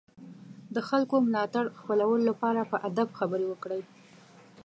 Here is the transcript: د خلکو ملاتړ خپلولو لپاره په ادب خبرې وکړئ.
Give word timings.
د 0.75 0.77
خلکو 0.89 1.15
ملاتړ 1.27 1.63
خپلولو 1.79 2.23
لپاره 2.29 2.61
په 2.71 2.77
ادب 2.89 3.07
خبرې 3.19 3.45
وکړئ. 3.49 3.81